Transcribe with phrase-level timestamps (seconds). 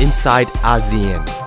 [0.00, 1.37] inside ASEAN.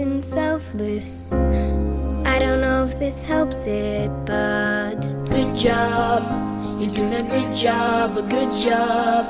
[0.00, 1.30] And selfless.
[1.30, 4.94] I don't know if this helps it, but
[5.28, 9.28] Good job, you're doing a good job, a good job.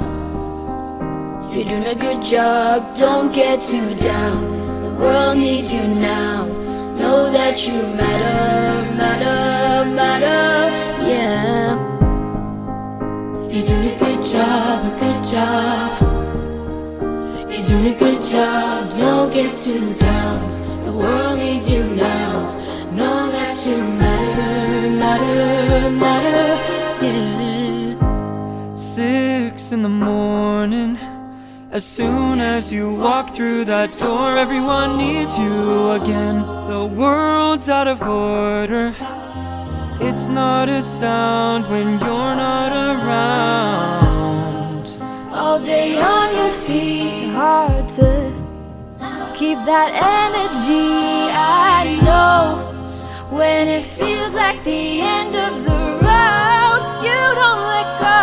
[1.52, 4.82] You're doing a good job, don't get too down.
[4.82, 6.46] The world needs you now.
[6.94, 10.70] Know that you matter, matter, matter,
[11.04, 11.74] yeah.
[13.50, 16.00] You're doing a good job, a good job.
[17.50, 20.59] You're doing a good job, don't get too down.
[21.00, 22.30] World needs you now.
[22.92, 26.40] Know that you matter, matter, matter,
[27.02, 28.74] yeah.
[28.74, 30.98] Six in the morning.
[31.70, 36.42] As soon as you walk through that door, everyone needs you again.
[36.68, 38.92] The world's out of order.
[40.00, 44.86] It's not a sound when you're not around.
[45.32, 47.79] All day on your feet, hard
[49.40, 51.32] keep that energy.
[51.32, 52.36] I know
[53.38, 54.84] when it feels like the
[55.16, 58.20] end of the road, you don't let go,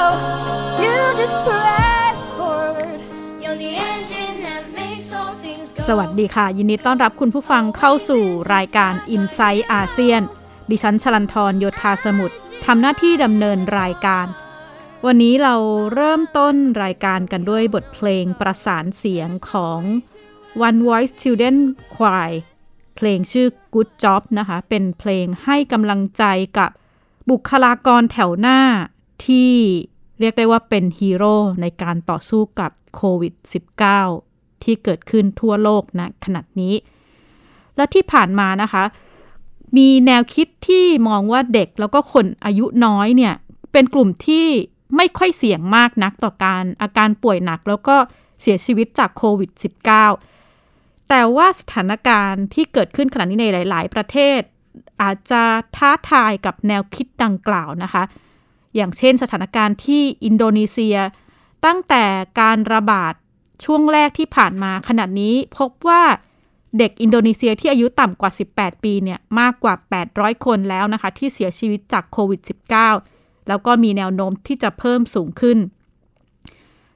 [0.84, 3.00] you just press forward.
[3.42, 5.82] you're the engine that makes all things go.
[5.90, 8.24] สวัสดีค่ะ ยินดีต้อนรับคุณผู้ฟังเข้าสู่
[8.56, 10.22] รายการ i n s i ซต์อาเซียน
[10.70, 14.28] ดิฉันชลันทรโยธาสมุทรทำหน้าที่ดำเนินรายการ
[15.06, 15.56] วันนี้เรา
[15.94, 19.82] เริ่มต้นรายการกันด้วยบทเพลงประสานเสียงของ
[20.68, 21.58] One Voice Children
[21.96, 22.34] Choir
[22.96, 26.24] เพลงชื่อ Good Job นะคะ เป็นเพลงให้กำลังใจ
[26.58, 26.70] กับ
[27.30, 28.60] บุคลากรแถวหน้า
[29.28, 29.54] ที่
[30.20, 33.34] เรียกได้ว่าเป็นฮีโร่ในการต่อสู้กับโควิด
[33.98, 36.76] -19 ที่เกิดขึ้นทั่วโลกณขณะนี้
[37.76, 38.84] และที่ผ่านมานะคะ
[39.78, 43.34] มีแนวคิดที่มองว่าเด็กแล้วก็คนอายุน้อยเนี่ย
[43.72, 44.46] เป็นกลุ่มที่
[44.96, 47.96] ไม่ค่อยเสี่ยงมากนักต่อการอาการป่วยหนักแล้วก็
[48.42, 50.37] เสียชีวิตจากโควิด -19
[51.10, 54.40] แต่ว่าสถานการณ์ที่เกิดขึ้นขณะนี้ในหลาย ๆ ประเทศ
[55.02, 55.44] อาจจะ
[55.76, 58.04] ท้าทายกับแนวคิดดังกล่าวนะคะ
[58.76, 60.98] อย่างเช่นสถานการณ์ที่อินโดนีเซีย
[61.66, 62.04] ตั้งแต่
[62.42, 63.14] การระบาด
[63.66, 66.04] ช่วงแรกที่ผ่านมาขณะนี้พบว่า
[66.78, 69.74] เด็กอินโดนีเซียที่อายุต่ำกว่า 18 ปีเนี่ยมากกว่า
[70.10, 72.42] 800 คนแล้วนะคะ ที่เสียชีวิตจากโควิด
[72.94, 75.58] -19 แล้วก็มีแนวโน้มที่จะเพิ่มสูงขึ้น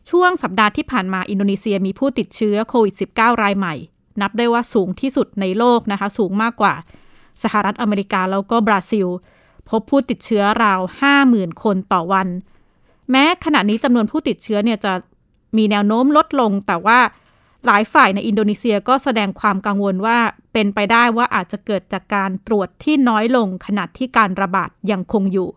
[0.10, 3.76] ช่วงสัปดาห์ที่ผ่านมาอินโดนีเซียมีผู้ติดเชื้อโควิด -19 รายใหม่
[4.22, 6.74] นับได้ว่าสูงที่สุดในโลกนะคะ สูงมากกว่า
[7.44, 9.08] สหรัฐอเมริกาแล้วก็บราซิล
[9.70, 10.82] พบผู้ติดเชื้อราว
[11.22, 12.28] 50,000 คนต่อวัน
[13.12, 14.94] แม้ขณะนี้จำนวนผู้ติดเชื้อเนี่ยจะ
[15.58, 17.00] มีแนวโน้มลดลง แต่ว่า
[17.66, 20.18] หลายฝ่ายในอินโดนีเซียก็แสดงความกังวลว่า
[20.54, 25.50] เป็นไปได้ว่าอาจจะเกิดจากการตรวจที่น้อยลงขณะที่การระบาดยังคงอยู่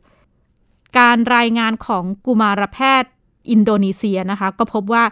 [0.99, 3.11] การรายงานของกุมารแพทย์
[3.51, 5.05] อินโดนีเซียนะคะ ก็พบว่า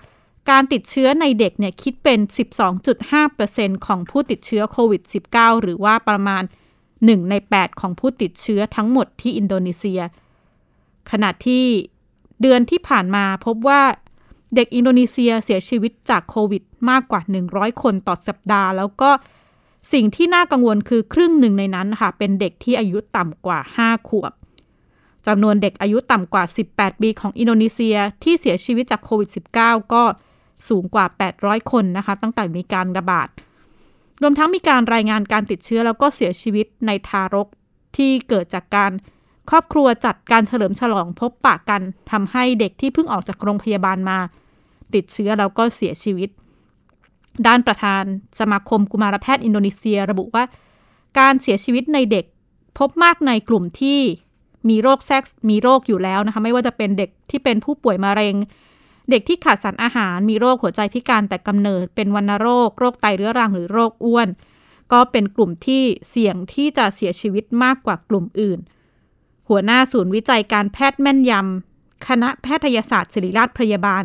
[0.50, 2.18] การติดเชื้อในเด็กเนี่ยคิดเป็น
[3.02, 6.42] 12.5%ของผู้ติดเชื้อโควิด -19 หรือว่าประมาณ
[6.86, 10.00] 1 ใน 8 ของผู้ติดเชื้อทั้งหมดที่อินโดนีเซีย
[11.10, 11.64] ขณะที่
[12.42, 13.82] เดือนที่ผ่านมาพบว่า
[14.54, 17.20] เด็กอินโดนีเซียเสียชีวิตจากโควิดมากกว่า
[17.52, 19.10] 100 คนต่อสัปดาห์ แล้วก็
[19.92, 24.32] สิ่งที่น่ากังวลคือครึ่งหนึ่งในนั้นค่ะ เป็นเด็กที่อายุต่ำกว่า 5 ขวบ
[25.26, 29.28] จำนวนเด็กอายุต่ำกว่า 18 ปีของอินโดนีเซียที่เสียชีวิตจากโควิด
[29.58, 30.02] -19 ก็
[30.68, 31.06] สูงกว่า
[31.38, 33.28] 800 คนนะคะ ตั้งแต่มีการระบาด
[34.22, 37.48] รวมทั้งมีการรายงานการติดเชื้อแล้วก็เสียชีวิตในทารก
[37.96, 38.92] ที่เกิดจากการ
[39.50, 44.18] ครอบครัวจัดการเฉลิมฉลองพบปะกันทำให้เด็กที่เพิ่งออกจากโรงพยาบาลมา
[44.94, 46.28] ติดเชื้อแล้วก็เสียชีวิต
[47.46, 48.04] ด้านประธาน
[48.40, 50.44] สมาคมกุมารแพทย์อินโดนีเซียระบุว่า
[51.18, 52.24] การเสียชีวิตในเด็ก
[52.78, 54.00] พบมากในกลุ่มที่
[54.68, 58.34] มีโรคแทรกมีโรคอยู่แล้วนะคะ ไม่ว่าจะเป็นเด็กที่เป็นผู้ป่วยมะเร็ง
[59.10, 64.28] เด็กที่ขาดสารอาหารมีโรคหัวใจพิการแต่กำเนิด เป็นวัณโรค โรคไตเรื้อรังหรือโรคอ้วน
[64.92, 68.60] ก็เป็นกลุ่มที่เสี่ยงที่จะเสียชีวิตมากกว่ากลุ่มอื่น
[69.48, 74.04] หหัวหน้าศูนย์วิจัยการแพทย์แม่นยำคณะแพทยศาสตร์ศิริราชพยาบาล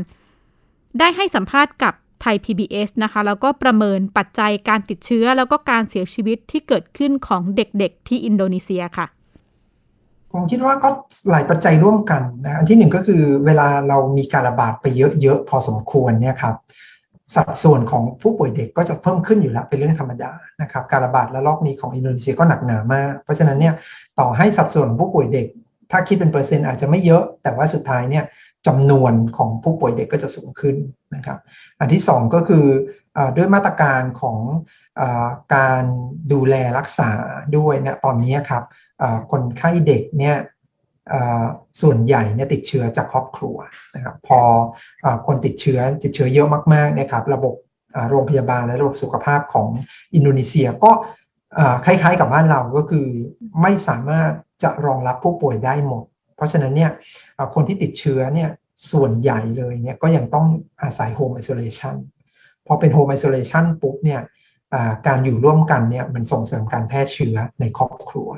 [0.99, 9.05] ได้ให้สัมภาษณ์กับไทย PBS นะคะ แล้วก็ประเมินปัจจัยการติดเชื้อ แล้วก็การเสียชีวิตที่เกิดขึ้นของเด็กๆ ที่อินโดนีเซียค่ะ
[10.31, 10.89] ผมคิดว่าก็
[11.31, 14.85] หลายปัจจัยร่วมกันนะอันที่หนึ่งก็คือเวลาเรามีการระบาดไป
[15.21, 16.55] เยอะๆพอสมควรเนี่ยครับ
[17.35, 20.31] สัดส่วนของผู้ป่วยเด็กก็จะเพิ่มขึ้นอยู่แล้วเป็นเรื่องธรรมดา
[20.61, 23.73] นะครับการระบาดระลอกนี้ของอินโดนีเซียก็หนักหนามาก เพราะฉะนั้นเนี่ย
[24.19, 25.47] ต่อให้สัดส่วนของผู้ป่วยเด็ก
[25.91, 28.23] ถ้าคิดเป็นเปอร์เซ็นต์อาจจะไม่เยอะ แต่ว่าสุดท้ายเนี่ย
[28.67, 30.75] จำนวนของผู้ป่วยเด็กก็จะสูงขึ้น
[31.15, 31.37] นะครับ
[31.79, 32.65] อันที่สองก็คือ
[33.17, 34.37] อด้วยมาตรการของ
[34.99, 35.01] อ
[35.55, 35.83] การ
[36.33, 37.11] ดูแลรักษา
[37.57, 38.63] ด้วยนะตอนนี้ครับ
[39.31, 40.37] คนไข้เด็กเนี่ย
[41.81, 43.57] ส่วนใหญ่เนี่ยติดเชื้อจากครอบครัว
[43.95, 44.39] นะครับพอ
[45.05, 47.53] อคนติดเชื้อติดเชื้อเยอะมากๆนะครับระบบ
[48.09, 49.67] โรงพยาบาลและระบบสุขภาพของ
[50.15, 50.91] อินโดนีเซียก็
[51.85, 53.07] คล้ายๆกับบ้านเราก็คือ
[53.61, 54.31] ไม่สามารถ
[54.63, 56.03] จะรองรับผู้ป่วยได้หมด
[56.35, 56.91] เพราะฉะนั้นเนี่ย
[57.53, 58.49] คนที่ติดเชื้อเนี่ย
[58.91, 60.47] ส่วนใหญ่เลยเนี่ยก็ยังต้อง
[60.81, 61.95] อาศัย home isolation
[62.67, 64.21] พอเป็น home isolation ปุ๊บเนี่ย
[65.07, 68.29] การอยู่ร่วมกันเนี่ยมันส่งเสริมการแพร่เชื้อในครอบครัว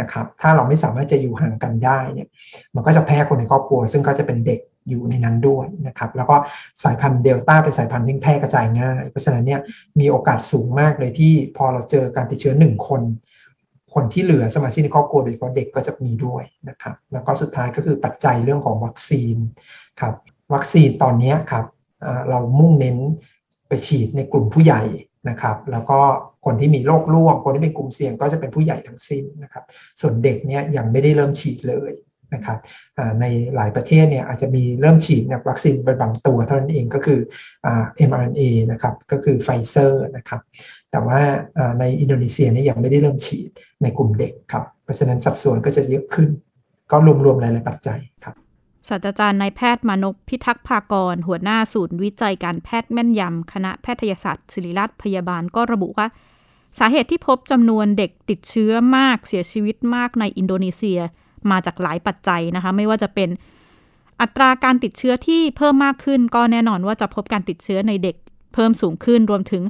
[0.00, 2.28] นะครับ ถ้าเราไม่สามารถจะอยู่ห่างกันได้เนี่ย
[2.74, 6.36] มันก็จะแพร่คนในครอบครัว ซึ่งก็จะเป็นเด็กอยู่ในนั้นด้วยนะครับ แล้วก็
[6.84, 9.60] สายพันธุ์เดลต้าเป็นสายพันธุ์ที่แพร่กระจายง่าย เพราะฉะนั้นเนี่ย
[10.00, 13.02] มีโอกาสสูงมากเลยที่พอเราเจอการติดเชื้อหนึ่งคน
[13.94, 19.36] คนที่เหลือสมาชิกในครอบครัวโดยเฉพาะเด็กก็จะมีด้วยนะครับ แล้วก็สุดท้ายก็คือปัจจัยเรื่องของวัคซีน
[20.00, 20.14] ครับ
[20.54, 21.64] วัคซีนตอนนี้ครับ
[22.30, 22.98] เรามุ่งเน้น
[23.68, 24.82] ไปฉีดในกลุ่มผู้ใหญ่
[25.28, 25.98] นะครับ แล้วก็
[26.44, 29.64] คนที่มีโรคร่วม คนที่เป็นกลุ่มเสี่ยงก็จะเป็นผู้ใหญ่ทั้งสิ้นนะครับ
[30.00, 31.92] ส่วนเด็กเนี่ยยังไม่ได้เริ่มฉีดเลย
[32.34, 32.58] นะครับ
[33.20, 33.24] ใน
[33.54, 37.20] หลายประเทศเนี่ยอาจจะมีเริ่มฉีดวัคซีนไปบางตัวเท่านั้นเองก็คือ
[38.08, 40.40] mRNA นะครับก็คือไฟเซอร์นะครับ
[40.90, 41.20] แต่ว่า
[41.80, 43.50] ในอินโดนีเซียเนี่ยยังไม่ได้เริ่มฉีด
[43.82, 46.30] ในกลุ่มเด็กครับเพราะฉะนั้นสัดส่วนก็จะเยอะขึ้น
[46.90, 48.36] ก็รวมๆหลายๆปัจจัยครับ
[48.88, 56.06] ศาสตราจารย์นายแพทย์มานพพิทักษ์ภากร หัวหน้าศูนย์วิจัยการแพทย์แม่นยำ คณะแพทยศาสตร์ศิริราชพยาบาลก็ระบุว่า
[56.78, 61.00] สาเหตุที่พบจำนวนเด็กติดเชื้อมากเสียชีวิตมากในอินโดนีเซีย
[61.50, 63.28] มาจากหลายปัจจัยนะคะ ไม่ว่าจะเป็น
[64.20, 68.16] อัตราการติดเชื้อที่เพิ่มมากขึ้น ก็แน่นอนว่าจะพบการติดเชื้อในเด็ก
[68.54, 69.62] เพิ่มสูงขึ้นรวมถึง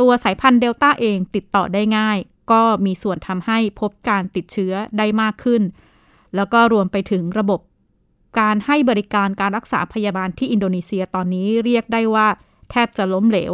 [0.00, 2.18] ตัวสายพันธุ์เดลต้าเองติดต่อได้ง่าย
[2.52, 5.62] ก็มีส่วนทำให้พบการติดเชื้อได้มากขึ้น
[6.36, 7.60] แล้วก็รวมไปถึงระบบ
[8.38, 12.26] การให้บริการการรักษาพยาบาลที่อินโดนีเซียตอนนี้เรียกได้ว่า
[12.70, 13.52] แทบจะล้มเหลว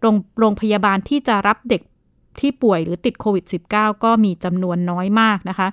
[0.00, 1.82] โรงโรงพยาบาลที่จะรับเด็ก
[2.40, 3.44] ที่ป่วยหรือติดโควิด
[3.74, 5.68] -19 ก็มีจำนวนน้อยมากนะคะ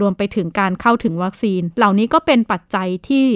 [0.00, 3.26] รวมไปถึงการเข้าถึงวัคซีน เหล่านี้ก็เป็นปัจจัยที่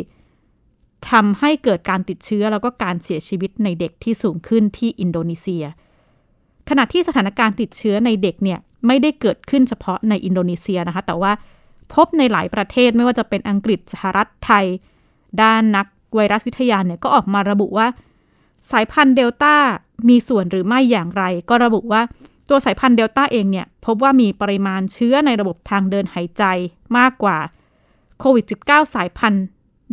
[1.11, 5.64] ทำให้เกิดการติดเชื้อแล้วก็การเสียชีวิตในเด็กที่สูงขึ้นที่อินโดนีเซีย
[6.69, 11.32] ขณะที่สถานการณ์ติดเชื้อในเด็กเนี่ยไม่ได้เกิดขึ้นเฉพาะในอินโดนีเซียนะคะ แต่ว่า
[11.92, 14.66] พบในหลายประเทศไม่ว่าจะเป็นอังกฤษสหรัฐไทย
[15.42, 17.86] ด้านนักไวรัสวิทยาเนี่ยก็ออกมาระบุว่า
[18.70, 19.54] สายพันธุ์เดลต้า
[20.08, 22.02] มีส่วนหรือไม่อย่างไร ก็ระบุว่า
[22.48, 26.44] ตัวสายพันธุ์เดลต้าเองเนี่ยพบว่ามีปริมาณเชื้อในระบบทางเดินหายใจ
[26.98, 27.38] มากกว่า
[28.19, 29.44] โควิด -19 สายพันธุ์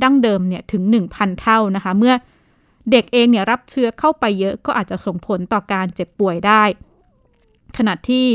[0.03, 0.83] ดั้งเดิมเนี่ยถึง
[1.13, 2.13] 1,000 เท่านะคะ เมื่อ
[2.91, 6.63] เด็กเองเนี่ยรับเชื้อเข้าไปเยอะก็อาจจะส่งผลต่อการเจ็บป่วยได้
[7.77, 8.25] ขณะที่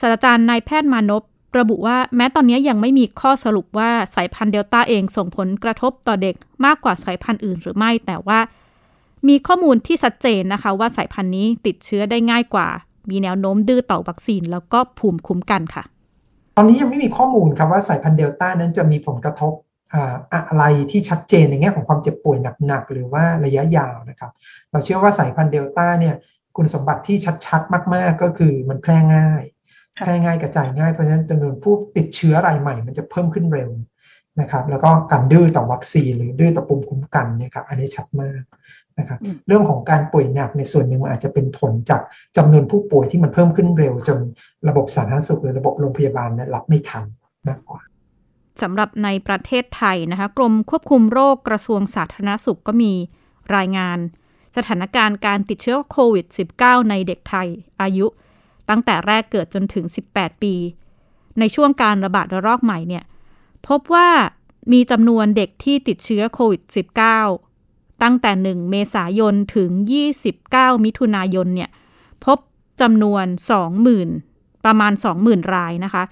[0.00, 1.22] ศาสตราจารย์นายแพทย์มานพ
[1.58, 8.38] ระบุว่าแม้ตอนนี้ยังไม่มีข้อสรุปว่าสายพันธุ์เดลต้าเองส่งผลกระทบต่อเด็กมากกว่าสายพันธุ์อื่นหรือไม่ แต่ว่า
[9.28, 12.68] มีข้อมูลที่ชัดเจนนะคะ ว่าสายพันธุ์นี้ติดเชื้อได้ง่ายกว่า
[13.10, 15.84] มีแนวโน้มดื้อต่อวัคซีน แล้วก็ภูมิคุ้มกันค่ะ
[16.56, 19.52] ตอนนี้ยังไม่มีข้อมูลครับว่าสายพันธุ์เดลต้านั้นจะมีผลกระทบ
[20.32, 24.30] อะไรที่ชัดเจนในแง่ของความเจ็บป่วยหนักๆหรือว่าระยะยาวนะครับ
[24.70, 26.14] เราเชื่อว่าสายพันธุ์เดลต้าเนี่ย
[26.56, 29.42] คุณสมบัติที่ชัดๆ มาก ๆ ก็คือมันแพร่ง่าย
[30.04, 33.70] แพร่ง่ายกระจายง่าย เพราะฉะนั้นจำนวนผู้ติดเชื้อรายใหม่ มันจะเพิ่มขึ้นเร็ว
[34.40, 38.42] นะครับ แล้วก็การดื้อต่อวัคซีนหรือดื้อต่อปุ่มคุ้มกันเนี่ยครับอันนี้ชัดมาก
[38.98, 42.00] นะครับเรื่องของการป่วยหนักในส่วนหนึ่งมันอาจจะเป็นผลจาก
[42.36, 44.18] จำนวนผู้ป่วยที่มันเพิ่มขึ้นเร็ว จน
[44.68, 47.04] ระบบสาธารณสุขหรือระบบโรงพยาบาลเนี่ยรับไม่ทัน
[47.48, 47.80] มากกว่า
[48.62, 52.92] สำหรับในประเทศไทยนะคะกรมควบคุมโรคกระทรวงสาธารณสุขก็มี
[53.56, 53.98] รายงาน
[54.56, 56.26] สถานการณ์การติดเชื้อโควิด
[56.58, 57.48] -19 ในเด็กไทย
[57.82, 58.06] อายุ
[58.68, 59.84] ตั้งแต่แรกเกิดจนถึง
[60.14, 60.54] 18 ปี
[61.38, 63.04] ในช่วงการระบาดระลอกใหม่เนี่ย
[63.68, 64.08] พบว่า
[64.72, 66.62] มีจำนวนเด็กที่ติดเชื้อโควิด
[67.32, 69.70] -19 ตั้งแต่ 1 เมษายนถึง
[70.28, 71.70] 29 มิถุนายนเนี่ย
[72.24, 72.38] พบ
[72.80, 73.26] จำนวน
[73.94, 76.04] 20,000 ประมาณ 20,000 รายนะคะ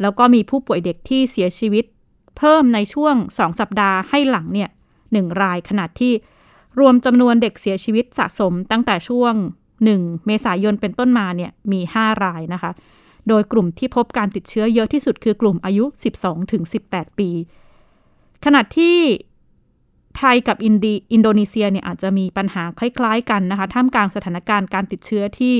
[0.00, 1.84] แล้วก็มีผู้ป่วยเด็กที่เสียชีวิต
[2.36, 4.70] เพิ่มในช่วง 2 สัปดาห์ให้หลังเนี่ย
[5.04, 6.12] 1รายขนาดที่
[6.80, 9.34] รวมจำนวนเด็กเสียชีวิตสะสมตั้งแต่ช่วง
[9.90, 12.70] 1 เมษายนเป็นต้นมาเนี่ยมี 5 รายนะคะ
[13.28, 15.84] โดยกลุ่มที่พบการติดเชื้อเยอะที่สุดคือกลุ่มอายุ
[16.52, 17.30] 12-18 ปี
[18.44, 18.96] ขณะที่
[20.16, 25.54] ไทยกับอินดีอินโดนีเซียเนี่ยอาจจะมีปัญหาคล้าย ๆ กันนะคะ ท่ามกลางสถานการณ์การติดเชื้อที่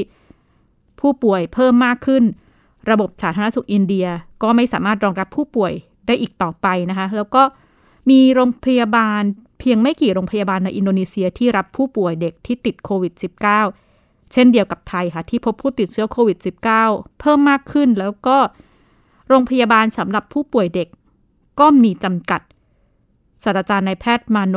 [1.00, 2.22] ผู้ป่วยเพิ่มมากขึ้น
[2.90, 4.06] ระบบสาธารณสุขอินเดีย
[4.42, 5.72] ก็ไม่สามารถรองรับผู้ป่วย
[6.06, 7.42] ได้อีกต่อไปนะคะ แล้วก็
[8.10, 9.22] มีโรงพยาบาล
[9.60, 13.91] เพียงไม่กี่โรงพยาบาลในอินโดนีเซียที่รับผู้ป่วยเด็กที่ติดโควิด -19
[14.32, 16.38] เช่นเดียวกับไทยค่ะที่พบผู้ติดเชื้อโควิด
[16.78, 18.38] -19 เพิ่มมากขึ้นแล้วก็
[19.28, 20.88] โรงพยาบาลสำหรับผู้ป่วยเด็ก
[21.60, 22.40] ก็มีจำกัด
[23.44, 24.56] ศาสตราจารย์นายแพทย์มาน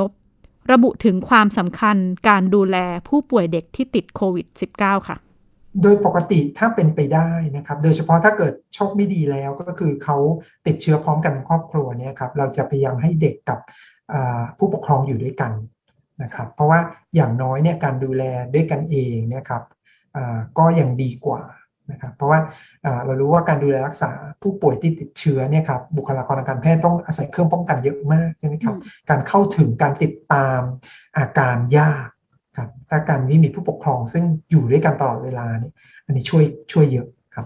[0.66, 2.78] พระบุถึงความสำคัญการดูแล
[3.08, 5.18] ผู้ป่วยเด็กที่ติดโควิด -19 ค่ะ
[5.82, 10.18] โดยปกติถ้าเป็นไปได้นะครับ โดยเฉพาะถ้าเกิดโชคไม่ดีแล้วก็คือเขา
[10.68, 13.60] ติดเชื้อพร้อมกันในครอบครัวเนี่ยครับ เราจะพยายามให้เด็กกับ
[14.58, 15.52] ผู้ปกครองอยู่ด้วยกัน
[16.24, 16.80] นะครับเพราะว่า
[17.16, 19.64] อย่างน้อยเนี่ยการดูแลด้วยกันเองเนี่ยครับ
[20.58, 21.42] ก็ยังดีกว่า
[21.92, 22.40] นะครับเพราะว่า
[23.06, 28.76] เรารู้ว่าการดูแลรักษาผู้ป่วยที่ติดเชื้อเนี่ยครับบุคลากรทางการแพทย์ต้องอาศัยเครื่องป้องกันเยอะมากใช่ไหมครับ
[29.10, 30.60] การเข้าถึงการติดตาม
[31.18, 32.08] อาการยาก
[32.58, 35.74] ครับถ้าการที่มีผู้ปกครองซึ่งอยู่ด้วยกันตลอดเวลาเนี่ย
[36.06, 37.46] อันนี้ช่วยช่วยเยอะครับ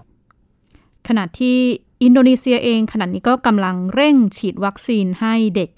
[1.08, 1.56] ขณะที่
[2.02, 5.70] อินโดนีเซียเองขณะนี้ก็กำลังเร่งฉีดวัคซีนให้เด็ก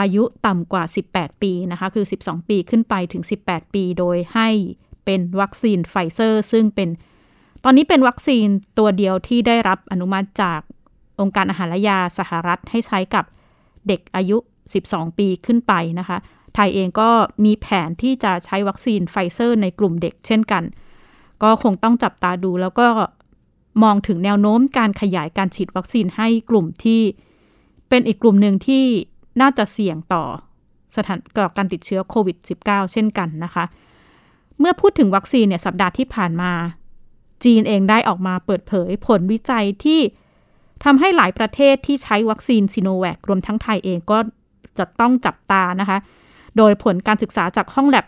[0.00, 4.48] อายุต่ำกว่า 18 ปีนะคะคือ 12 ปีขึ้นไปถึง 18 ปี โดยให้
[5.04, 6.88] เป็นวัคซีนไฟเซอร์ ซึ่งเป็น
[7.64, 8.46] ตอนนี้เป็นวัคซีน
[8.78, 10.60] ตัวเดียวที่ได้รับอนุมัติจาก
[11.20, 13.24] องค์การอาหารและยาสหรัฐให้ใช้กับ
[13.88, 14.36] เด็กอายุ
[14.78, 16.18] 12 ปีขึ้นไปนะคะ
[16.54, 17.10] ไทยเองก็
[17.44, 20.64] มีแผนที่จะใช้วัคซีนไฟเซอร์ในกลุ่มเด็กเช่นกัน
[21.42, 22.86] ก็คงต้องจับตาดูแล้วก็
[23.82, 27.00] มองถึงแนวโน้มการขยายการฉีดวัคซีนให้กลุ่มที่
[27.88, 28.84] เป็นอีกกลุ่มหนึ่งที่
[29.40, 30.24] น่าจะเสี่ยงต่อ
[30.96, 33.64] สถานกับการติดเชื้อโควิด -19 เช่นกันนะคะ
[34.58, 36.52] เมื่อพูดถึงวัคซีนเนี่ยสัปดาห์ที่ผ่านมา
[37.44, 40.00] จีนเองได้ออกมาเปิดเผยผลวิจัยที่
[40.84, 44.18] ทำให้หลายประเทศที่ใช้วัคซีนซีโนแวครวมทั้งไทยเองก็
[44.78, 45.98] จะต้องจับตานะคะ
[46.56, 48.06] โดยผลการศึกษาจากห้องแลบ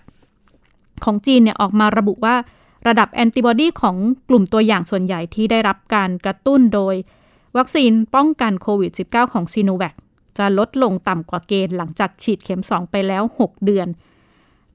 [1.05, 2.37] ของจีนเนี่ยออกมาระบุว่า
[2.89, 3.97] ระดับแอนติบอดีของ
[4.29, 6.95] กลุ่มตัวอย่างส่วนใหญ่ที่ได้รับการกระตุ้นโดย
[7.57, 9.95] วัคซีนป้องกันโควิด -19 ของซีโนแวค
[10.39, 13.89] จะลดลงต่ำกว่าเกณฑ์หลังจากฉีดเข็ม 2 ไปแล้ว 6 เดือน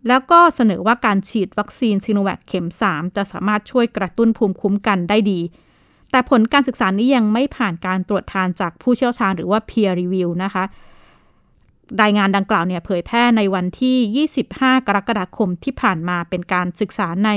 [0.08, 5.40] แล้วก็เสนอว่าการฉีดวัคซีนซีโนแวคเข็ม 3 จะสามารถช่วยกระตุ้นภูมิคุ้มกันได้ดี
[6.12, 10.64] แต่ผลการศึกษานี้ยังไม่ผ่านการตรวจทานจากผู้เชี่ยวชาญหรือว่า peer review นะคะ
[12.02, 17.32] รายงานดังกล่าวเนี่ยเผยแพร่ในวันที่ 25 กรกฎาคมที่ผ่านมาเป็นการศึกษาใน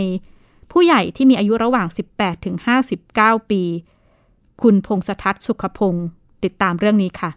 [0.70, 2.56] ผู้ใหญ่ที่มีอายุระหว่าง 18 ถึง
[3.02, 3.62] 59 ปี
[4.62, 6.06] คุณพงษทัศน์สุขพงศ์
[6.44, 7.30] ติดตามเรื่องนี้ค่ะ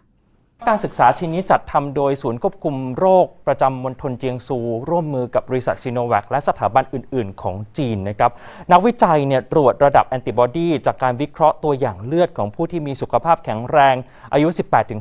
[0.68, 4.58] การศึกษาชิ้นนี้จัดทำโดยศูนย์ควบคุมโรคประจำมณฑลเจียงซู
[4.90, 8.30] ร่วมมือกับบริษัทซีโนแวคและสถาบันอื่น ๆ ของจีนนะครับ
[8.72, 13.94] นักวิจัยเนี่ยตรวจระดับแอนติบอดีจากการวิเคราะห์ตัวอย่างเลือดของผู้ที่มีสุขภาพแข็งแรง
[14.32, 14.48] อายุ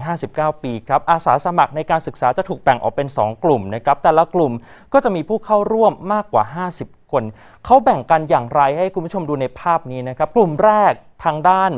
[0.06, 4.54] 18-59 ปีครับอาสาสมัครในการศึกษาจะถูกแบ่งออกเป็น 2 กลุ่มนะครับแต่ละกลุ่ม
[4.94, 6.44] ก็จะมีผู้เข้าร่วมมากกว่า
[6.78, 7.24] 50 คน
[7.66, 11.72] เขาแบ่งกันอย่างไรให้คุณผู้ชมดูในภาพนี้นะครับกลุ่มแรกทางด้าน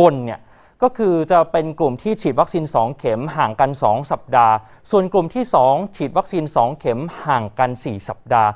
[0.00, 0.40] บนเนี่ย
[0.82, 4.54] ก็คือจะเป็นกลุ่มที่ฉีดวัคซีน 2 เข็มห่างกัน 2 สัปดาห์
[4.90, 8.50] ส่วนกลุ่มที่ 2 ฉีดวัคซีน 2 เข็มห่างกัน 4 สัปดาห์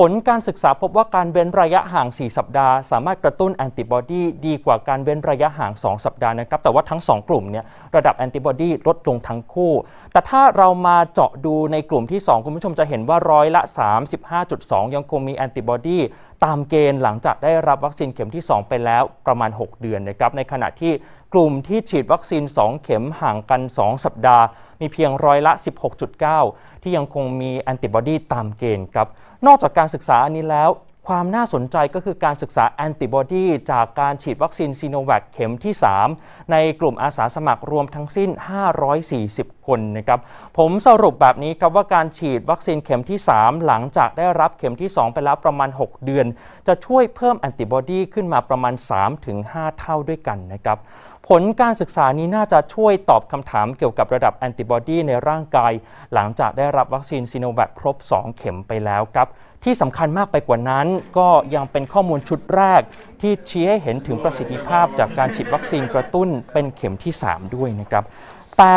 [0.00, 7.64] ผลการศึกษาพบว่าการเว้นระยะห่าง 4 สัปดาห์ สามารถกระตุ้นแอนติบอดีดีกว่าการเว้นระยะห่าง 2 สัปดาห์นะครับ แต่ว่าทั้ง 2 กลุ่มเนี่ย
[7.96, 9.72] ระดับแอนติบอดีลดลงทั้งคู่
[10.12, 13.62] แต่ถ้าเรามาเจาะดูในกลุ่มที่ 2 คุณผู้ชมจะเห็นว่าร้อยละ
[14.28, 15.98] 35.2 ยังคงมีแอนติบอดี
[16.44, 20.92] ตามเกณฑ์หลังจากได้รับวัคซีนเข็มที่ 2 ไปแล้วประมาณ 6 เดือนนะครับในขณะที่
[21.34, 24.44] กลุ่มที่ฉีดวัคซีน 2 เข็มห่างกัน 2 สัปดาห์
[24.80, 25.52] มีเพียงร้อยละ
[26.18, 29.08] 16.9 ที่ยังคงมีแอนติบอดีตามเกณฑ์ครับ
[29.46, 30.70] นอกจากการศึกษาอันนี้แล้ว
[31.10, 35.74] ความน่าสนใจก็คือการศึกษาแอนติบอดีจากการฉีดวัคซีนซีโนแวคเข็มที่
[36.12, 38.30] 3 ในกลุ่มอาสาสมัครรวมทั้งสิ้น
[38.98, 40.20] 540 คนนะครับ
[40.58, 46.26] ผมสรุปแบบนี้ครับว่าการฉีดวัคซีนเข็มที่ 3 หลังจากได้รับเข็มที่ 2 ไปแล้วประมาณ 6 เดือน
[46.66, 48.74] จะช่วยเพิ่มแอนติบอดีขึ้นมาประมาณ
[49.26, 50.78] 3-5 เท่าด้วยกันนะครับ
[51.28, 55.72] ผลการศึกษานี้น่าจะช่วยตอบคำถามเกี่ยวกับระดับแอนติบอดีในร่างกาย
[56.14, 59.28] หลังจากได้รับวัคซีนซีโนแวคครบ 2 เข็มไปแล้วครับ
[59.64, 60.86] ที่สำคัญมากไปกว่านั้น
[61.18, 62.80] ก็ยังเป็นข้อมูลชุดแรก
[63.20, 68.04] ที่ชี้ให้เห็นถึงประสิทธิภาพจากการฉีดวัคซีนกระตุ้นเป็นเข็มที่ 3 ด้วยนะครับ
[68.58, 68.74] แต่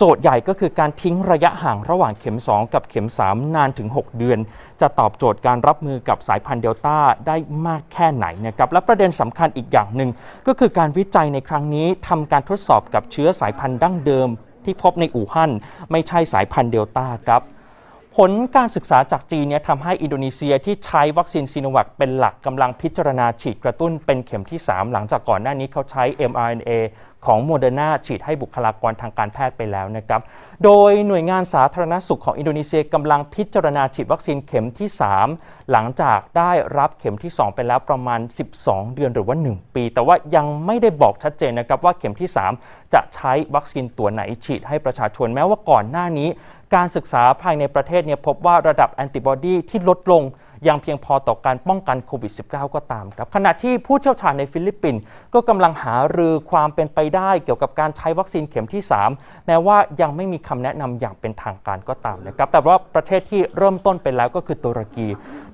[0.00, 4.38] จทย์ใหญ่ก็คือการทิ้งระยะห่างระหว่างเข็ม 2 กับเข็ม 3 นานถึง 6 เดือน
[4.80, 10.10] จะตอบโจทย์การรับมือกับสายพันธุ์เดลต้าได้มากแค่ไหนนะครับและประเด็นสำคัญอีกอย่างหนึ่ง
[10.46, 14.28] ก็คือการวิจัยในครั้งนี้ทำการทดสอบกับเชื้อสายพันธุ์ดั้งเดิม
[14.64, 15.50] ที่พบในอู่ฮั่น
[15.90, 17.42] ไม่ใช่สายพันธุ์เดลต้าครับ
[18.28, 26.70] ผลการศึกษาจากจีนเนี่ยทำให้อินโดนีเซียที่ใช้วัคซีนซีโนแวคเป็นหลักกำลังพิจารณาฉีดกระตุ้นเป็นเข็มที่ 3 หลังจากก่อนหน้านี้เขาใช้ mRNA
[27.26, 30.20] ของโมเดอร์นาฉีดให้บุคลากรทางการแพทย์ไปแล้วนะครับ
[30.64, 34.88] โดยหน่วยงานสาธารณสุขของอินโดนีเซียกำลังพิจารณาฉีดวัคซีนเข็มที่
[35.28, 38.20] 3 หลังจากได้รับเข็มที่ 2 ไปแล้วประมาณ
[38.58, 42.30] 12 เดือนหรือว่า 1 ปี แต่ว่ายังไม่ได้บอกชัดเจนนะครับว่าเข็มที่
[42.62, 46.28] 3 จะใช้วัคซีนตัวไหนฉีดให้ประชาชนแม้ว่าก่อนหน้านี้
[46.74, 50.24] การศึกษาภายในประเทศเนี่ยพบว่าระดับแอนติบอดีที่ลดลง
[50.68, 55.02] ยังเพียงพอต่อการป้องกันโควิด -19 ก็ตามครับ ขณะที่ผู้เชี่ยวชาญในฟิลิปปินส์
[55.34, 58.82] ก็กำลังหารือความเป็นไปได้เกี่ยวกับการใช้วัคซีนเข็มที่
[59.14, 65.08] 3 แม้ว่ายังไม่มีคำแนะนำอย่างเป็นทางการก็ตามนะครับ แต่ว่าประเทศที่เริ่มต้นไปแล้วก็คือตุรกี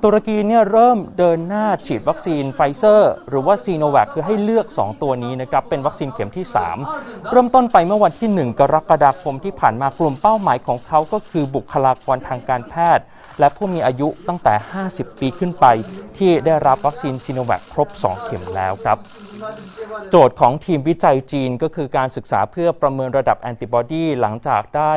[0.04, 6.46] ตุรกีเนี่ยเริ่มเดินหน้าฉีดวัคซีนไฟเซอร์ หรือว่าซีโนแวคคือให้เลือก 2 ตัวนี้นะครับ เป็นวัคซีนเข็มที่
[6.88, 13.04] 3 เริ่มต้นไปเมื่อวันที่ 1 กรกฎาคมที่ผ่านมากลุ่มเป้าหมายของเขาก็คือบุคลากรทางการแพทย์
[13.40, 14.54] และผู้มีอายุตั้งแต่
[14.86, 15.66] 50 ปีขึ้นไป
[16.18, 18.98] ที่ได้รับวัคซีนซีโนแวคครบ 2 เข็มแล้วครับ
[20.10, 24.92] โจทย์ของทีมวิจัยจีนก็คือการศึกษาเพื่อประเมินระดับแอนติบอดีหลังจากได้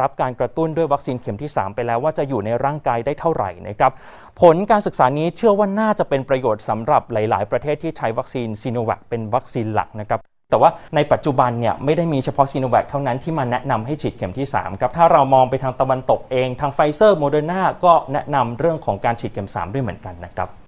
[0.00, 3.92] รับการกระตุ้นด้วยวัคซีนเข็มที่ 3 ไปแล้วว่าจะอยู่ในร่างกายได้เท่าไหร่นะครับ
[4.40, 10.20] ผลการศึกษานี้เชื่อว่าน่าจะเป็นประโยชน์สำหรับหลาย ๆ ประเทศที่ใช้วัคซีนซีโนแวคเป็นวัคซีนหลักนะครับ
[10.50, 20.63] แต่ว่าในปัจจุบันเนี่ยไม่ได้มีเฉพาะซีโนแวคเท่านั้นที่มาแนะนำให้ฉีดเข็มที่ 3 ครับ ถ้าเรามองไปทางตะวันตกเองทางไฟเซอร์โมเดอร์นาก็แนะนำเรื่องของการฉีดเข็ม 3 ด้วยเหมือนกันนะครับ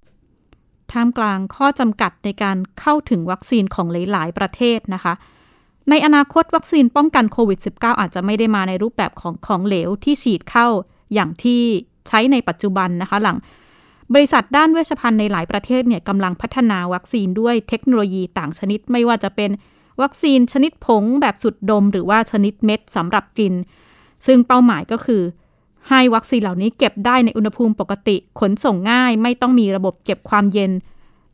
[0.97, 5.15] ท่ามกลางข้อจำกัดในการเข้าถึงวัคซีนของหลาย ๆ ประเทศนะคะ
[5.91, 10.67] ในอนาคตวัคซีนป้องกันโควิด -19 อาจจะไม่ได้มาในรูปแบบของของเหลวที่ฉีดเข้า
[11.15, 11.63] อย่างที่
[12.09, 13.37] ใช้ในปัจจุบันนะคะหลัง
[14.15, 19.51] บริษัทด้านเวชภัณฑ์ในหลายประเทศเนี่ยกำลังพัฒนาวัคซีนด้วยเทคโนโลยีต่างชนิด ไม่ว่าจะเป็น
[20.03, 23.55] วัคซีนชนิดผงแบบสุดดม หรือว่าชนิดเม็ดสำหรับกิน
[24.27, 25.23] ซึ่งเป้าหมายก็คือ
[25.89, 30.73] ให้วัคซีนเหล่านี้เก็บได้ในอุณหภูมิปกติ ขนส่งง่ายไม่ต้องมีระบบเก็บความเย็น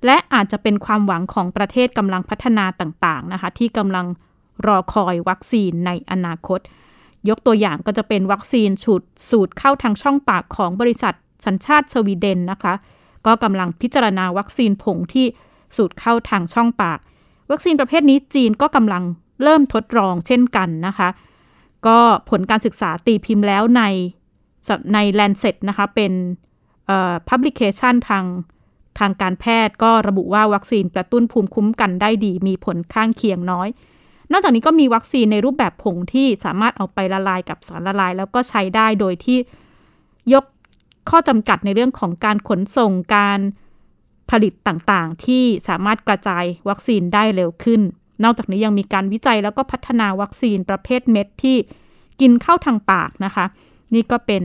[0.07, 4.07] และอาจจะเป็นความหวังของประเทศกำลังพัฒนาต่างๆนะคะ ที่กำลัง
[4.67, 6.61] รอคอยวัคซีนในอนาคต
[7.29, 11.15] ยกตัวอย่างก็จะเป็นวัคซีนสูตรสูตรเข้าทางช่องปากของบริษัท
[11.47, 12.75] สัญชาติสวีเดนนะคะ
[13.27, 15.27] ก็กำลังพิจารณาวัคซีนผงที่
[15.77, 16.99] สูตรเข้าทางช่องปาก
[17.51, 19.03] วัคซีนประเภทนี้จีนก็กำลัง
[19.43, 21.09] เริ่มทดลองเช่นกันนะคะ
[21.87, 21.99] ก็
[22.31, 23.83] ผลการศึกษาตีพิมพ์แล้วใน
[24.95, 26.13] ใน Lancet นะคะเป็น
[26.87, 28.25] เอ่อ publication ทาง
[28.99, 33.69] ทางการแพทย์ก็ระบุว่าวัคซีนกระตุ้นภูมิคุ้มกันได้ดี มีผลข้างเคียงน้อย
[34.33, 39.39] นอกจากนี้ก็มีวัคซีนในรูปแบบผงที่สามารถเอาไปละลายกับสารละลาย แล้วก็ใช้ได้โดยที่
[40.33, 40.45] ยก
[41.11, 43.41] ข้อจำกัดในเรื่องของการขนส่งการ
[44.31, 47.81] ผลิตต่างๆ ที่สามารถกระจายวัคซีนได้เร็วขึ้น
[48.25, 51.57] นอกจากนี้ยังมีการวิจัยแล้วก็พัฒนาวัคซีนประเภทเม็ดที่
[52.21, 53.45] กินเข้าทางปากนะคะ
[53.95, 54.43] นี่ก็เป็น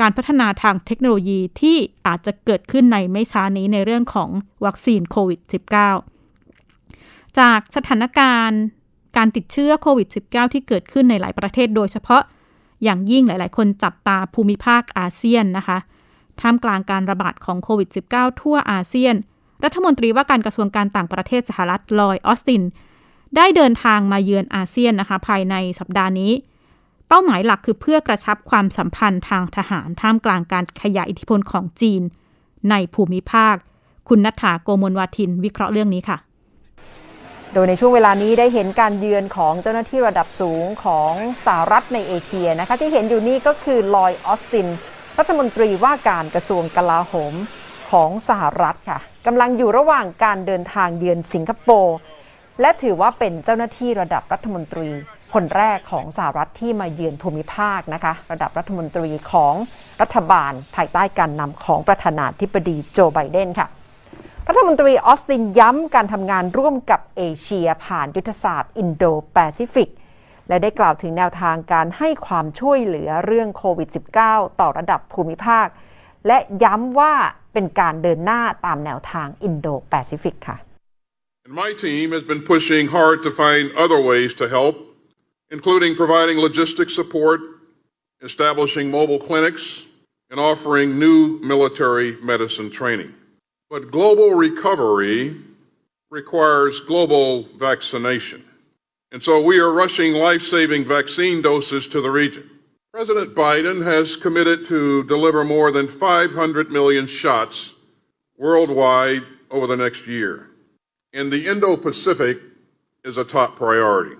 [0.00, 4.30] การพัฒนาทางเทคโนโลยีที่อาจจะเกิดขึ้นในไม่ช้านี้ในเรื่องของ
[4.64, 5.40] วัคซีนโควิด
[6.40, 8.60] -19 จากสถานการณ์
[9.16, 12.22] การติดเชื้อโควิด -19 ที่เกิดขึ้นในหลายประเทศโดยเฉพาะ
[12.84, 15.78] อย่างยิ่งหลาย ๆ คนจับตาภูมิภาคอาเซียนนะคะ
[16.40, 19.14] ท่ามกลางการระบาดของโควิด -19 ทั่วอาเซียน
[19.64, 22.62] รัฐมนตรีว่าการกระทรวงการต่างประเทศสหรัฐลอยออสติน
[23.36, 26.32] ได้เดินทางมาเยือนอาเซียนนะคะ ภายในสัปดาห์นี้
[27.16, 32.02] ป้าหมายหลักคือเพื่อกระชับความสัมพันธ์ทางทหารท่ามกลางการขยายอิทธิพลของจีน
[32.70, 33.56] ในภูมิภาค
[34.08, 36.18] คุณนัฐาโกมลวาทินวิเคราะห์เรื่องนี้ค่ะ
[37.52, 41.12] โดยในช่วงเวลานี้ได้เห็นการเยือนของเจ้าหน้าที่ระดับสูงของ
[41.46, 44.68] สหรัฐในเอเชียนะคะที่เห็นอยู่นี่ก็คือลอยออสติน
[45.18, 47.34] รัฐมนตรีว่าการกระทรวงกลาโหม
[47.90, 51.96] ของสหรัฐค่ะกำลังอยู่ระหว่างการเดินทางเยือนสิงคโปร์
[52.60, 54.88] และถือว่าเป็นเจ้าหน้าที่ระดับรัฐมนตรี
[55.34, 59.54] คนแรกของสหรัฐที่มาเยือนภูมิภาคนะคะ ระดับรัฐมนตรีของ
[60.00, 63.68] รัฐบาลภายใต้การนำของประธานาธิบดีโจไบเดนค่ะ
[64.48, 69.90] รัฐมนตรีออสตินย้ำการทำงานร่วมกับเอเชียผ่านยุทธศาสตร์อินโดแปซิฟิก
[70.48, 73.88] และได้กล่าวถึงแนวทางการให้ความช่วยเหลือเรื่องโควิด
[74.24, 75.66] -19 ต่อระดับภูมิภาค
[76.26, 77.14] และย้ำว่า
[77.52, 80.58] เป็นการเดินหน้าตามแนวทางอินโดแปซิฟิกค่ะ
[81.44, 84.96] And my team has been pushing hard to find other ways to help,
[85.50, 87.40] including providing logistic support,
[88.22, 89.86] establishing mobile clinics,
[90.30, 93.12] and offering new military medicine training.
[93.68, 95.36] But global recovery
[96.10, 98.42] requires global vaccination.
[99.12, 102.48] And so we are rushing life saving vaccine doses to the region.
[102.90, 107.74] President Biden has committed to deliver more than 500 million shots
[108.38, 110.48] worldwide over the next year.
[111.20, 112.36] And the Indo Pacific
[113.08, 114.16] is a top priority.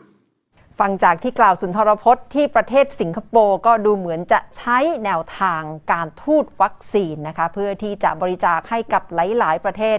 [0.81, 9.99] ฟังจากที่กล่าวสุนทรพจน์ที่ประเทศสิงคโปร์ก็ดูเหมือนจะใช้แนวทางการทูตวัคซีนนะคะเพื่อที่จะบริจาคให้กับหลาย ๆ ประเทศ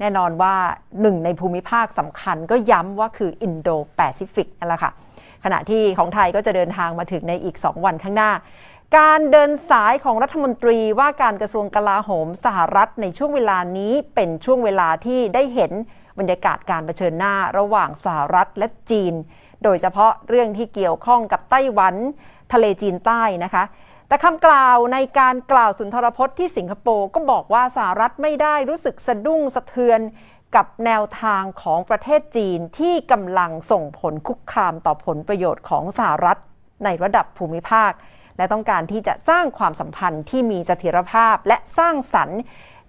[0.00, 0.54] แน่นอนว่า
[1.00, 4.92] หนึ่งในภูมิภาคสำคัญก็ย้ำว่าคืออินโดแปซิฟิกนั่นแหละค่ะ
[5.44, 8.30] ขณะที่ของไทยก็จะเดินทางมาถึงในอีก 2 วันข้างหน้า
[8.98, 15.72] การเดินสายของรัฐมนตรีว่าการกระทรวงกลาโหมสหรัฐในช่วงเวลานี้เป็นช่วงเวลาที่ได้เห็น
[16.18, 19.14] บรรยากาศการเผชิญหน้าระหว่างสหรัฐและจีน
[19.64, 21.94] โดยเฉพาะเรื่องที่เกี่ยวข้องกับไต้หวัน
[22.52, 23.64] ทะเลจีนใต้นะคะ
[24.08, 30.00] แต่คำกล่าวในการกล่าวสุนทรพจน์ที่สิงคโปร์ก็บอกว่าสหรัฐไม่ได้รู้สึกสะดุ้งสะเทือน
[30.56, 36.38] กับแนวทางของประเทศจีนที่กำลังส่งผลคุกคามต่อผลประโยชน์ของสหรัฐ
[36.84, 37.92] ในระดับภูมิภาค
[38.36, 42.40] และต้องการที่จะสร้างความสัมพันธ์ที่มีเสถียรภาพและสร้างสรรค์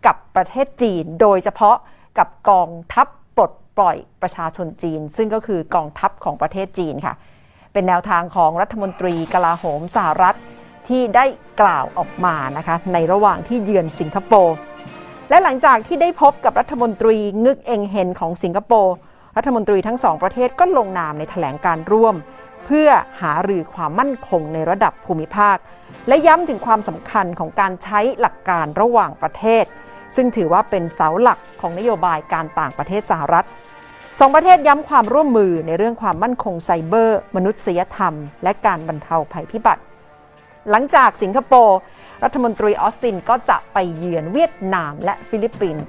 [0.06, 1.78] กับประเทศจีน โดยเฉพาะ
[2.18, 7.14] กับกองทัพปลดปล่อยประชาชนจีน ซึ่งก็คือกองทัพของประเทศจีนค่ะ
[7.74, 10.38] เป็นแนวทางของรัฐมนตรีกลาโหมสหรัฐ
[10.88, 11.26] ที่ได้
[11.62, 14.56] กล่าวออกมานะคะในระหว่างที่เยือนสิงคโปร์
[15.30, 18.96] และหลังจากที่ได้พบกับรัฐมนตรีงึกเองเฮนของสิงคโปร์
[19.38, 22.16] รัฐมนตรีทั้งสองประเทศก็ลงนามในแถลงการร่วม
[22.66, 22.90] เพื่อ
[23.22, 25.58] หารือความมั่นคงในระดับภูมิภาค
[26.08, 29.64] และย้ำถึงความสำคัญของการใช้หลักการระหว่างประเทศ
[30.16, 33.48] ซึ่งถือว่าเป็นเสาหลักของนโยบายการต่างประเทศสหรัฐ
[34.20, 39.84] สองประเทศย้ำความร่วมมือในเรื่องความมั่นคงไซเบอร์ มนุษยธรรม และการบรรเทาภัยพิบัติ
[40.70, 41.80] หลังจากสิงคโปร์
[42.24, 45.84] รัฐมนตรีออสตินก็จะไปเยือนเวียดนามและฟิลิปปินส์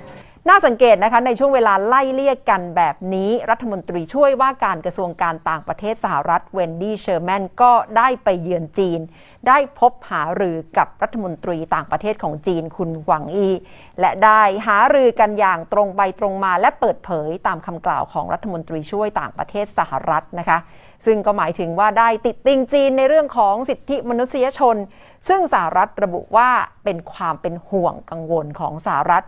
[0.49, 9.01] น่าสังเกตนะคะในช่วงเวลาไล่เลี่ยกันแบบนี้รัฐมนตรีช่วยว่าการกระทรวงการต่างประเทศสหรัฐเวนดี้เชอร์แมนก็ได้ไปเยือนจีน
[9.49, 13.51] ได้พบหารือกับรัฐมนตรีต่างประเทศของจีนคุณหวังอี
[14.01, 20.59] และได้หารือกันอย่างตรงไปตรงมาและเปิดเผยตามคำกล่าวของรัฐมนตรีช่วยต่างประเทศสหรัฐนะคะ
[21.07, 24.77] ซึ่งก็หมายถึงว่าได้ติดติงจีนในเรื่องของสิทธิมนุษยชน
[25.29, 26.51] ซึ่งสหรัฐระบุว่า
[26.85, 29.25] เป็นความเป็นห่วงกังวลของสหรัฐ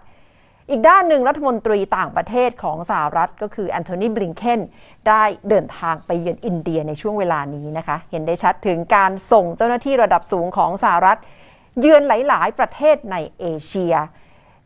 [0.71, 4.61] อีกด้านหนึ่งรัฐมนตรีต่างประเทศของสหรัฐก็คือแอนโทนีบลิงเคน
[5.09, 11.19] ได้เดินทางไปเยือนอินเดียในช่วงเวลานี้นะคะ เห็นได้ชัดถึงการส่งเจ้าหน้าที่ระดับสูงของสหรัฐ
[11.81, 13.95] เยือนหลาย ๆ ประเทศในเอเชีย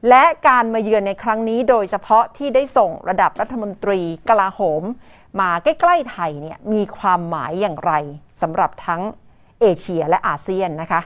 [0.08, 4.82] และการมาเยือนในครั้งนี้โดยเฉพาะที่ได้ส่งระดับรัฐมนตรีกลาโหม
[5.40, 7.92] มาใกล้ๆไทยเนี่ยมีความหมายอย่างไร
[8.42, 9.02] สำหรับทั้ง
[9.60, 11.00] เอเชียและอาเซียนนะคะ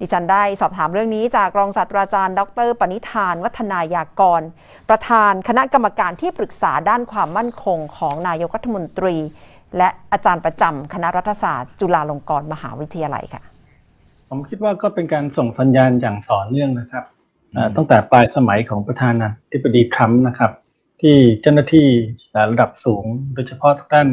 [0.00, 4.42] ดิฉันได้สอบถามเรื่องนี้จากรองศาสตราจารย์ ดร ปณิธาน วัฒนายากร
[4.88, 9.16] ประธานคณะกรรมการที่ปรึกษาด้านความมั่นคงของนายกรัฐมนตรี
[9.76, 13.42] และอาจารย์ประจำคณะรัฐศาสตร์ จุฬาลงกรณ์มหาวิทยาลัยค่ะ
[14.28, 17.04] ผมคิดว่าก็เป็นการส่งสัญญาณอย่างต่อเนื่องนะครับ
[17.76, 20.52] ตั้งแต่ปลายสมัยของประธานาธิบดีทรัมป์นะครับ
[21.02, 21.86] ที่เจ้าหน้าที่
[22.50, 23.04] ระดับสูง
[23.34, 24.08] โดยเฉพาะด้าน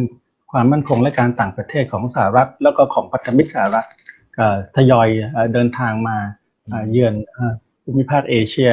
[0.52, 3.88] ความมั่นคงและการต่างประเทศของสหรัฐ แล้วก็ของพันธมิตรสหรัฐ
[4.76, 5.08] ทยอย
[5.54, 6.18] เดินทางมา
[6.92, 7.14] เยือน
[7.84, 8.72] ภูมิภาคเอเชีย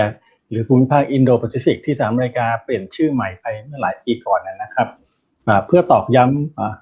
[0.51, 4.89] หรือภูมิภาคอินโดแปซิฟิกที่สหรัฐอเมริกาเปลี่ยนชื่อใหม่ไปเมื่อหลายปีก่อนนะครับ
[5.67, 6.25] เพื่อตอกย้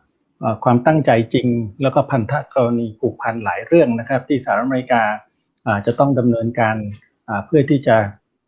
[0.03, 1.47] ำความตั้งใจจริง
[1.83, 5.03] แล้วก็พันธกรณีผูกพันหลายเรื่องนะครับ ที่สหรัฐอเมริกา
[5.87, 6.77] จะต้องดำเนินการ
[7.47, 7.97] เพื่อที่จะ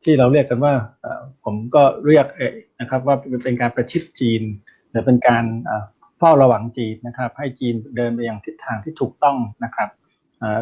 [0.04, 0.74] ที่เราเรียกกันว่า
[1.44, 2.26] ผมก็เรียก
[2.80, 4.42] นะครับว่าเป็นการประชิดจีน
[4.90, 5.44] หรือเป็นการ
[6.18, 9.88] เฝ้าระวังจีนนะครับ ให้จีนเดินไปอย่างทิศทางที่ถูกต้องนะครับ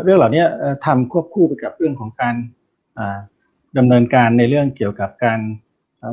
[0.03, 0.45] เรื่องเหล่านี้
[0.87, 2.35] ทำควบคู่ไปกับเรื่องของการ
[3.79, 5.41] ดำเนินการในเรื่องเกี่ยวกับการ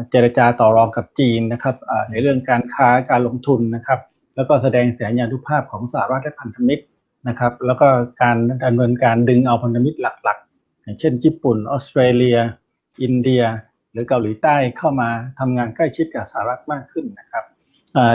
[0.10, 1.76] เจรจาต่อรองกับจีนนะครับ
[2.12, 4.00] ในเรื่องการค้าการลงทุนนะครับ
[4.36, 6.84] แล้วก็แสดงสัญญาณุภาพของสหรัฐและพันธมิตร
[7.28, 7.88] นะครับ แล้วก็
[8.22, 12.38] การดำเนินการดึงเอาพันธมิตรหลักๆ อย่างเช่น ญี่ปุ่นออสเตรเลีย
[13.02, 13.44] อินเดีย
[13.92, 17.44] หรือเกาหลีใต้เข้ามาทำงานใกล้ชิดกับสหรัฐมากขึ้นนะครับ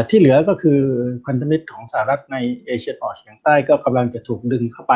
[0.08, 0.78] ที่เหลือก็คือ
[1.26, 2.36] พันธมิตรของสหรัฐใน
[2.66, 4.94] เอเชียตะวันออกเฉียงใต้ก็กำลังจะถูกดึงเข้าไป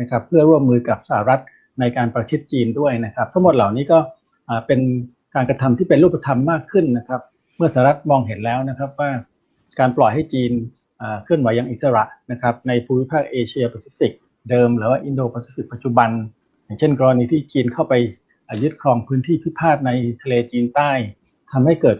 [0.00, 1.42] นะครับเพื่อร่วมมือกับสหรัฐ
[1.80, 3.98] ในการประชิดจีนด้วยนะครับ ทั้งหมดเหล่านี้ก็
[4.66, 4.80] เป็น
[5.34, 7.20] การกระทำที่เป็นรูปธรรมมากขึ้นนะครับ
[7.56, 9.10] เมื่อสหรัฐมองเห็นแล้วนะครับว่า
[9.78, 10.52] การปล่อยให้จีน
[11.24, 14.12] เคลื่อนไหวอย่างอิสระนะครับในภูมิภาคเอเชียแปซิฟิก
[14.50, 16.10] เดิมหรือว่าอินโดแปซิฟิกปัจจุบัน
[16.64, 17.94] อย่างเช่น กรณีที่จีนเข้าไป
[18.62, 19.90] ยึดครองพื้นที่พิพาทใน
[20.22, 20.90] ทะเลจีนใต้
[21.52, 21.96] ทำให้เกิด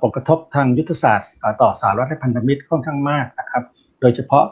[0.00, 1.30] ผลกระทบทางยุทธศาสตร์
[1.62, 3.64] ต่อสหรัฐและพันธมิตรค่อนข้างมากนะครับ
[4.00, 4.44] โดยเฉพาะ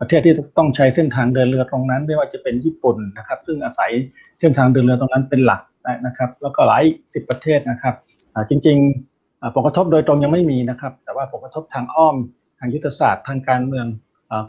[0.00, 3.90] ประเทศที่ต้องใช้เส้นทางเดินเรือตรงนั้น ไม่ว่าจะเป็นญี่ปุ่นนะครับ ซึ่งอาศัย
[4.40, 5.62] เส้นทางเดินเรือตรงนั้นเป็นหลัก
[6.06, 7.94] นะครับ แล้วก็หลายสิบประเทศนะครับ
[8.48, 12.16] จริงๆผลกระทบโดยตรงยังไม่มีนะครับ แต่ว่าผลกระทบทางอ้อม
[12.58, 13.86] ทางยุทธศาสตร์ทางการเมือง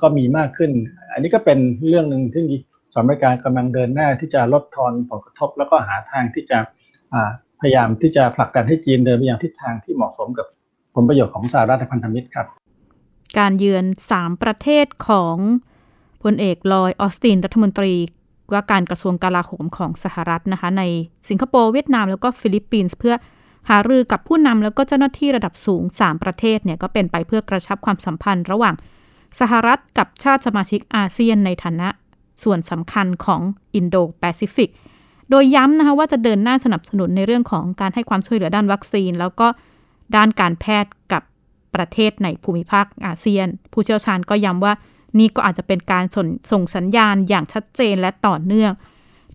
[0.02, 0.72] ก็มีมากขึ้น
[1.14, 2.46] อันนี้ก็เป็นเรื่องหนึ่งที่
[2.94, 6.58] สหรัฐอเมริกากำลังเดินหน้าที่จะลดทอนผลกระทบ แล้วก็หาทางที่จะ
[7.62, 10.48] พยายามที่จะผลักดันให้จีนเดินไปอย่างทิศทางที่เหมาะสมกับ
[10.96, 12.48] ผลประโยชน์ของสหรัฐพันธมิตรครับ
[13.38, 15.36] การเยือน 3 ประเทศของ
[16.24, 17.94] พลเอกลอยออสตินรัฐมนตรี
[18.54, 20.84] ว่าการกระทรวงกลาโหมของสหรัฐนะคะ ใน
[21.30, 23.16] สิงคโปร์เวียดนามแล้วก็ฟิลิปปินส์เพื่อ
[23.70, 28.76] หารือกับผู้นำแล้วก็เจ้าหน้าที่ระดับสูง 3 ประเทศเนี่ยก็เป็นไปเพื่อกระชับความสัมพันธ์ระหว่าง
[29.40, 31.90] สหรัฐกับชาติสมาชิกอาเซียนในฐานะ
[32.44, 33.42] ส่วนสำคัญของ
[33.76, 34.70] อินโดแปซิฟิก
[35.30, 39.48] โดยย้ำนะคะว่าจะเดินหน้าสนับสนุนในเรื่องของการให้ความช่วยเหลือด้านวัคซีน แล้วก็
[40.16, 41.24] ด้านการแพทย์กับ
[41.76, 44.74] ประเทศในภูมิภาคอาเซียน ผู้เชี่ยวชาญก็ย้ำว่า
[45.20, 46.18] นี่ก็อาจจะเป็นการส
[46.52, 48.72] ส่งสัญญาณอย่างชัดเจนและต่อเนื่อง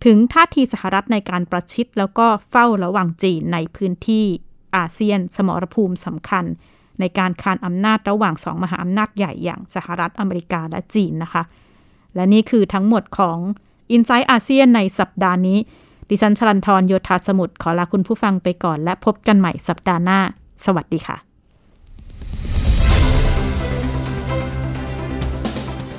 [0.05, 4.25] ถึงท่าทีสหรัฐในการประชิดแล้วก็เฝ้าระวังจีนในพื้นที่
[4.77, 6.45] อาเซียน สมรภูมิสำคัญ
[7.01, 11.43] ในการคานอำนาจระหว่างสองมหาอำนาจใหญ่อย่างสหรัฐอเมริกาและจีนนะคะ
[12.15, 13.39] และนี่คือทั้งหมดของ
[13.97, 15.59] i n s i ซต์อาเซียนในสัปดาห์นี้
[16.09, 20.21] ดิฉันชลันทรโยธาสมุทรขอลาคุณผู้ฟังไปก่อน และพบกันใหม่สัปดาห์หน้า
[20.65, 21.34] สวัสดีค่ะ